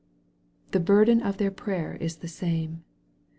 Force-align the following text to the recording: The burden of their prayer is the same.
The 0.71 0.79
burden 0.79 1.21
of 1.21 1.37
their 1.37 1.51
prayer 1.51 1.93
is 1.97 2.15
the 2.15 2.27
same. 2.27 2.83